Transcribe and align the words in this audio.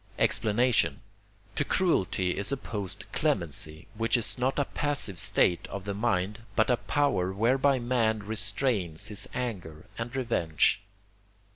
Explanation 0.17 1.01
To 1.53 1.63
cruelty 1.63 2.35
is 2.35 2.51
opposed 2.51 3.05
clemency, 3.11 3.85
which 3.93 4.17
is 4.17 4.35
not 4.35 4.57
a 4.57 4.65
passive 4.65 5.19
state 5.19 5.67
of 5.67 5.83
the 5.85 5.93
mind, 5.93 6.39
but 6.55 6.71
a 6.71 6.77
power 6.77 7.31
whereby 7.31 7.77
man 7.77 8.23
restrains 8.25 9.09
his 9.09 9.29
anger 9.35 9.85
and 9.99 10.15
revenge. 10.15 10.81